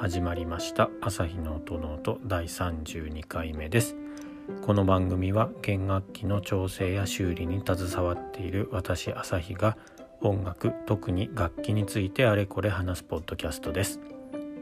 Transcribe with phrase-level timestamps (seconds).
[0.00, 0.88] 始まりました。
[1.02, 3.96] 朝日の音ノート第32回目です。
[4.62, 9.76] この番組は弦楽器の調整や修理に携わっている私朝日が
[10.22, 14.00] 音楽特に楽器についてあれこれ話すポッドキャストです。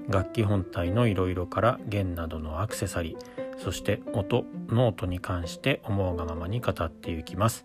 [0.09, 7.65] 楽器本体のいろいろから弦などのアクセサリーそして音ノートに関して思うがままに語っていきます。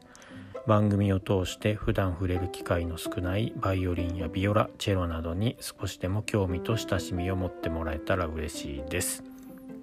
[0.66, 9.26] 番組を通して普段触れる機会の少ないバイオリンやビオラチェロなどに少しでも興味と親しみを持ってもらえたら嬉しいです。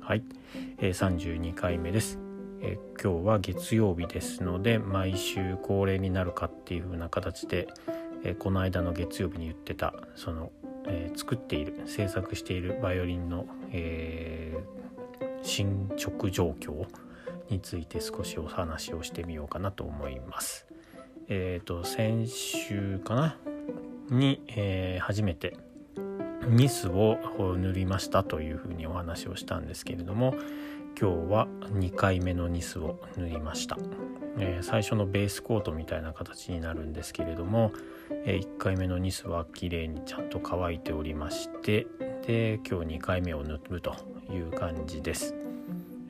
[0.01, 0.23] はい、
[0.79, 2.19] えー、32回目です、
[2.63, 7.69] え、今日は月曜日ですので毎週恒例になるかっていう風な形で、
[8.25, 10.51] え、この間の月曜日に言ってたその、
[10.87, 14.59] え作っている制作しているバイオリンの、え
[15.43, 16.87] 進捗状況
[17.51, 20.70] について少しお話をしてみようかなと思います。
[21.31, 23.37] え、ー、と先週かな？
[24.11, 25.57] に、えー、初めて
[26.49, 27.17] ニスを
[27.57, 30.35] 塗りましたというふうにお話をしたんですけれども
[31.01, 33.79] 今日は2回目のニスを塗りました、
[34.39, 37.73] えー、最初のベースコートみたいな形になるんですけれども、
[38.27, 41.87] えー、1回目のニスは綺麗にちゃんと乾いておりまして
[42.27, 43.95] で今日2回目を塗ると
[44.33, 45.35] いう感じです。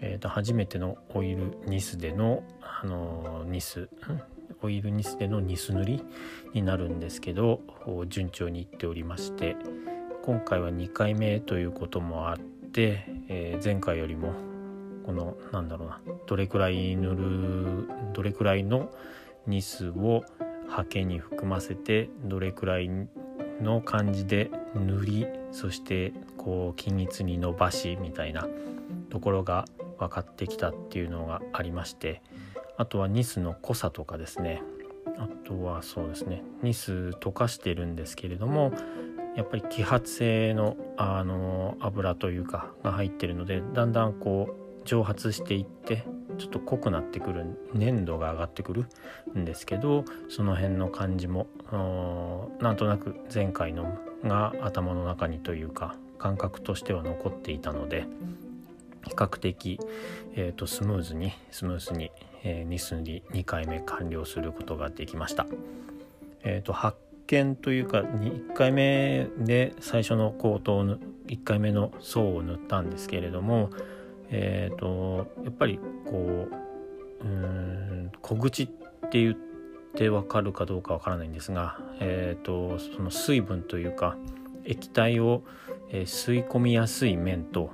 [0.02, 3.90] えーと、初めてのオイルニスでの、あのニス
[4.62, 6.04] オイルニスでのニス塗り
[6.54, 7.60] になるんですけど
[8.08, 9.56] 順調にいっておりまして
[10.22, 14.32] 今回は2回目ということもあって、えー、前回よりも
[15.06, 18.90] このなんだろうなどれくらい塗るどれくらいの
[19.46, 20.22] ニスを
[20.68, 22.90] ハケに含ませてどれくらい
[23.60, 28.46] の感じで塗りそしてこう均一に伸ばしみたいな
[29.10, 29.64] ところが
[29.98, 32.22] 分かってきたっていうのがありまして
[32.80, 34.62] あとはニスの濃さとかですね。
[35.18, 36.42] あとはそうですね。
[36.62, 38.72] ニス溶かしてるんですけれども
[39.36, 46.06] やっぱり揮発性のあの油というかが入ってるのでだんだんこう蒸発していって
[46.38, 48.86] ちょっと濃くなってくる粘度が上がってくる
[49.38, 51.48] んですけどその辺の感じも
[52.60, 58.06] なんとなく前回のが頭の中にというか感覚としては残っていたので
[59.06, 59.80] 比較的、
[60.34, 62.10] えーと、スムーズにスムーズに、
[62.42, 65.46] えー、ニスに2回目完了することができました。
[66.42, 66.96] えーと、発
[67.26, 73.70] 見というか1回目で最初のコートを1回目の層を塗ったんですけれども、
[74.30, 78.66] えーと、やっぱりこううん小口っ
[79.10, 79.36] て言っ
[79.94, 84.16] てわかるかどうかわからないんですが、えー、とその水分というか
[84.64, 85.42] 液体を、
[85.90, 87.70] えー、吸い込みやすい面と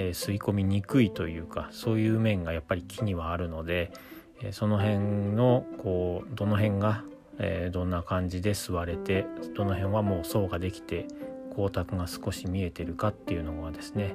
[0.00, 3.92] え、吸い込みにくいというかそういう面がやっぱり木にはあるので、
[4.42, 4.98] え、その辺
[5.36, 7.04] のこうどの辺が、
[7.38, 11.06] え、どんな感じで吸われてどの辺はもう層ができて
[11.50, 14.14] 光沢が少し見えてるかっていうのがですね、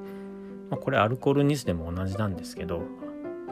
[0.71, 2.81] まあ、これアルコールニスでも同じなんですけど、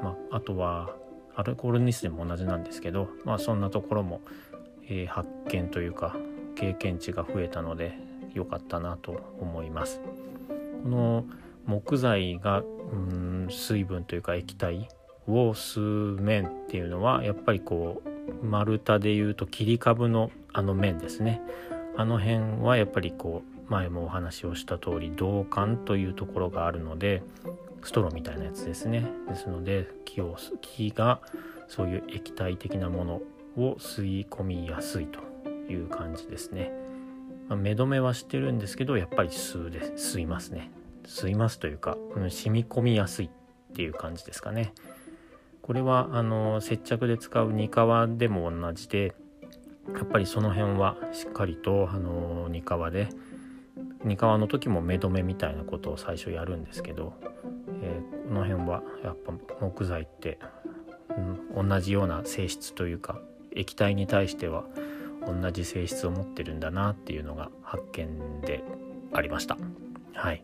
[0.02, 0.96] まあ、あとは
[1.36, 4.22] アルコールニスでも同じなんですけど、まあ、そんなところも、
[4.90, 6.16] え発見というか
[6.56, 7.98] 経験値が増えたので
[8.34, 10.02] 良かったなと思います。
[10.84, 11.26] この
[11.66, 14.88] 木材がうん水分というか液体
[15.28, 21.41] を吸う面っていうのはやっぱりこう丸太でいうと切り株のあの面ですね。
[21.96, 27.22] あの辺はやっぱりこう前もお話をした通り導管というところがあるので
[27.84, 29.06] ストローみたいなやつですね。
[29.28, 31.22] ですので木を木が
[31.68, 33.22] そういう液体的なもの
[33.57, 35.19] を吸い込みやすいと
[35.72, 36.72] いう感じですね、
[37.47, 40.72] まあ、目止めはしてるんですけどやっぱり吸うで吸いますね。
[41.06, 43.30] 吸いますというか、うん、染み込みやすいっ
[43.75, 44.74] ていう感じですかね。
[45.62, 49.16] これはあの接着で使うニカワでも同じで
[49.94, 53.08] やっぱりその辺はしっかりとあのニカワで
[54.03, 57.13] ニカワの時も目止めみたいなことを最初やるんですけど、
[57.81, 60.38] えー、この辺はやっぱ木材って、
[61.56, 63.22] うん、同じような性質というか
[63.56, 64.66] 液体に対しては
[65.25, 68.63] 同じ性質を持ってるんだなっていうのが発見で
[69.13, 69.57] ありました。
[70.13, 70.44] はい。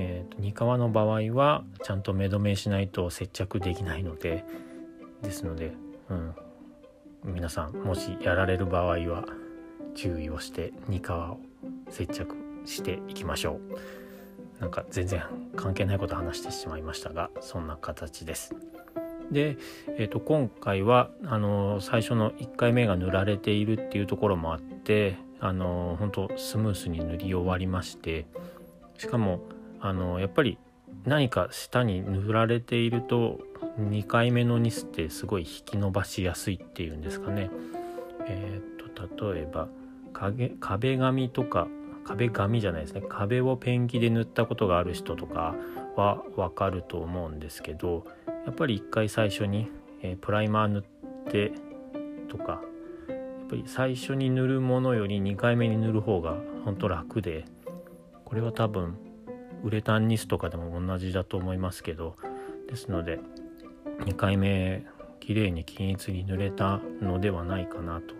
[0.00, 4.44] えーと、2革の場合はちゃんと目止めしないと接着できないので
[5.22, 5.72] ですので、
[6.08, 6.34] うん、
[7.24, 9.24] 皆さんもしやられる場合は
[9.96, 11.40] 注意をして2革を
[11.90, 13.58] 接着していきましょ
[14.56, 14.60] う。
[14.60, 15.22] なんか全然
[15.56, 18.54] 関係ないこと話してしまいましたがそんな形です。
[19.32, 19.56] で、
[19.96, 28.26] えーと、今回はあの最初の1回目が塗られているっていうところもあってあの本当スムースに塗り終わりまして
[28.96, 29.40] しかも
[29.80, 30.58] あのやっぱり
[31.04, 33.40] 何か下に塗られていると
[33.80, 37.50] 2回目のニスってすごい引き伸ばしやすいっていうんですかね。
[38.26, 39.68] えっ、と例えば
[40.12, 41.68] 壁紙とか
[42.04, 45.54] 壁紙じゃないですね壁をペンキで塗ったことがある人とか
[45.94, 48.06] は分かると思うんですけど
[48.46, 49.70] やっぱり一回最初に、
[50.02, 50.82] えー、プライマー塗っ
[51.30, 51.52] て
[52.28, 52.62] とか
[53.08, 57.44] やっぱり最初に塗るものより2回目に塗る方が本当楽で
[58.24, 58.96] これは多分
[59.64, 62.16] ウレタンニスとかでも同じだと思いますけど
[62.68, 63.20] ですので
[64.00, 64.84] 2回目
[65.20, 68.14] 綺麗に均一に塗れたのではないかなと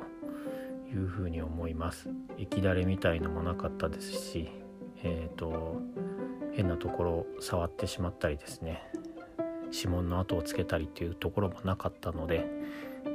[0.92, 2.08] いうふうに思います。
[2.38, 4.50] 液だれみたいのもなかったですし
[5.02, 5.80] えっ、ー、と
[6.52, 8.82] 変なところを触ってしまったりですね
[9.72, 12.46] 指紋の跡をつけたりっていうところもなかったので、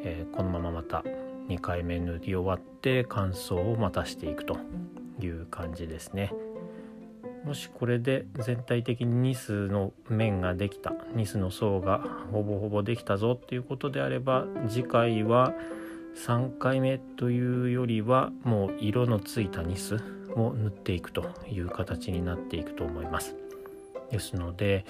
[0.03, 1.03] えー、このまままた
[1.49, 4.57] 2回目塗り終わって乾燥をまたしていくと
[5.19, 6.31] いう感じですね。
[7.43, 12.01] もしこれで全体的にニスの面ができたニスの層が
[12.31, 15.53] ほぼほぼできたぞっていうことであれば次回は
[16.15, 19.97] 3回目というよりはもう色のついたニス
[20.35, 23.35] を塗っていくという形になっていくと思います。
[24.11, 24.85] ですので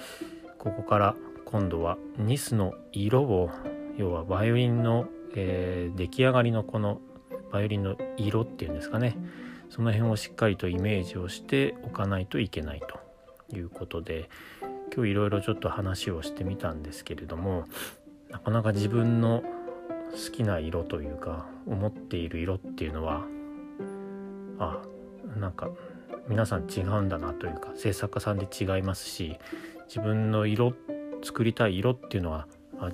[0.58, 3.50] ここから今度はニスの色を
[3.96, 7.00] 要はバイオリンの、えー、出来上がりのこの
[7.50, 9.16] バイオリンの色っていうんですかね。
[9.74, 14.30] その辺をしっかりとイメージをしておかないといけないということで
[14.94, 17.64] 今日いろいろちょっと話をしてみたんですけれども
[18.30, 19.42] なかなか自分の
[20.12, 23.24] 好きな色というか思っている色っていうのは
[24.60, 24.80] あ
[25.36, 25.70] なんか
[26.28, 29.40] 皆さん違うんだなというか制作家さんで違いますし
[29.88, 30.72] 自分の色
[31.24, 32.46] 作りたい色っていうのは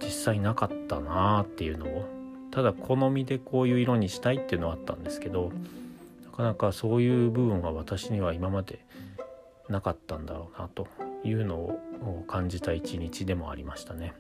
[0.03, 2.07] 実際なかったなっていうのを
[2.51, 5.53] ただ好みでこういう色にしたいっていうのはあったんですけど
[6.41, 8.85] かなかそういう部分は私には今まで
[9.69, 10.89] なかったんだろうなと
[11.23, 14.15] いうのを感じた一日でもありましたね。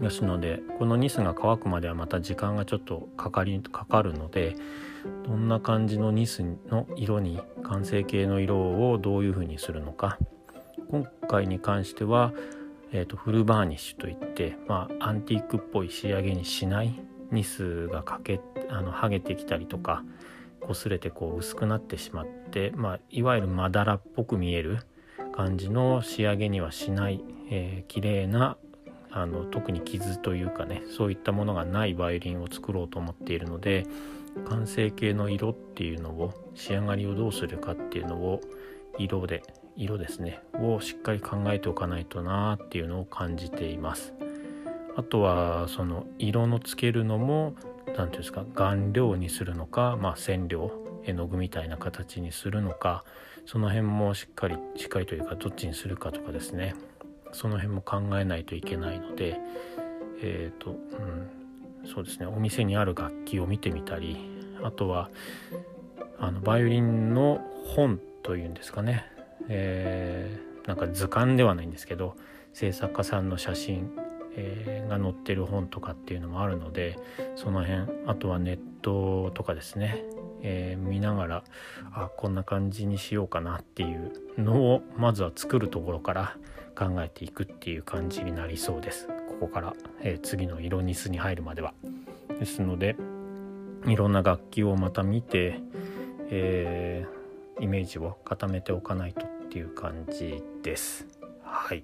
[0.00, 4.54] ですのでこのニスが乾くまではまた時間がちょっとかかりかかるので
[5.26, 10.16] どんな感じのニスの色に完成形の色をどういうふうにするのか
[10.88, 12.32] 今回に関しては、
[12.92, 17.02] えーと、フルバーニッシュといって、まあ、アンティークっぽい仕上げにしない
[17.32, 18.40] ニスがかけ
[18.70, 20.04] あの剥げてきたりとか
[20.74, 24.78] 擦れてこう薄くなってしまって、まあ、いわゆるまだらっぽく見える
[25.32, 28.56] 感じの仕上げにはしない、えー、綺麗な
[29.10, 33.86] あの特に傷というかねそういったものがないバイオリンを作ろうと思っているので
[34.48, 38.40] 完成形の色っていうのを仕上がりをどうするかっていうのを
[38.98, 39.42] 色で
[39.76, 44.12] 色ですねをしっかり考えておかないとなっていうのを感じています。
[44.96, 47.54] あとはその色のつけるのも
[48.06, 50.70] ていうんですか顔料にするのか、まあ、染料
[51.04, 53.04] 絵の具みたいな形にするのか
[53.46, 56.74] その辺もしっかりしっかりというかどっちにするかとかですね。
[57.32, 59.38] その辺も考えないといけないので
[60.22, 62.26] えっ、ー、と、うん、そうですね。
[62.26, 64.16] お店にある楽器を見てみたり
[64.62, 65.10] あとは
[66.18, 67.40] あのバイオリンの
[67.74, 69.04] 本というんですかね、
[69.48, 72.16] えー、なんか図鑑ではないんですけど
[72.52, 73.90] 制作家さんの写真、
[74.38, 76.96] えー、が載ってる本とかっていうのもあるので
[77.34, 80.04] その辺あとはネットとかですね、
[80.42, 81.44] えー、見ながら
[81.92, 86.36] あこんな感じにしようかなっていうのをまずは作るところから
[86.76, 89.08] 考えていくっていう感じになりそうです。
[89.08, 91.74] ここから、えー、次の色ニスに入るまでは。
[92.38, 92.94] ですので
[93.86, 95.60] いろんな楽器をまた見て、
[96.30, 101.06] えー、イメージを固めておかないとっていう感じです。
[101.42, 101.82] はい。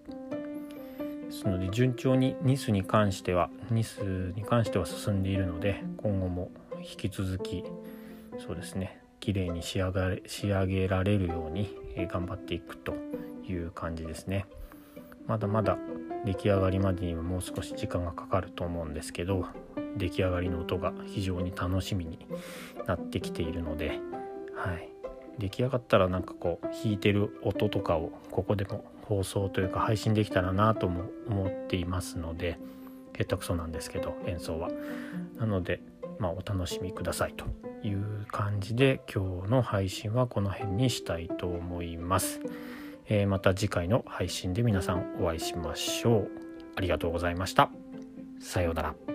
[1.35, 7.65] ですので順調にニスに関してはニスに関しては進んでいるので今後も引き続き
[8.39, 11.77] そうですね綺麗に仕上がれ仕上げられるように
[12.09, 12.95] 頑張っていくと
[13.49, 14.47] いう感じですね。
[15.27, 15.79] まだまだ
[16.27, 19.47] 出来上がりまでにはもう少し時間がかかると思うんですけど
[19.97, 22.19] 出来上がりの音が非常に楽しみに
[22.87, 23.99] なってきているので、
[24.55, 24.91] はい、
[25.39, 32.59] 出来上がったらなんかこう弾いてる音とかをここでも放送というか配信できたらなとも思っていますので
[33.17, 34.71] 下手くそなんですけど演奏は。
[35.39, 35.81] なので
[36.19, 37.45] まあお楽しみくださいと
[37.87, 42.41] いう感じで今日の配信はこの辺にしたいと思います。
[43.07, 46.31] えー、また次回の配信で皆さんお会いしましょう。
[46.77, 47.71] ありがとうございました。
[48.41, 49.14] さようなら。